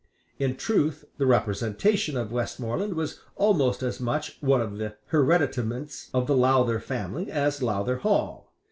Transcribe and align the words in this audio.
In 0.39 0.55
truth 0.57 1.05
the 1.17 1.27
representation 1.27 2.17
of 2.17 2.31
Westmoreland 2.31 2.95
was 2.95 3.19
almost 3.35 3.83
as 3.83 3.99
much 3.99 4.39
one 4.41 4.59
of 4.59 4.79
the 4.79 4.95
hereditaments 5.11 6.09
of 6.11 6.25
the 6.25 6.35
Lowther 6.35 6.79
family 6.79 7.29
as 7.29 7.61
Lowther 7.61 7.97
Hall. 7.97 8.51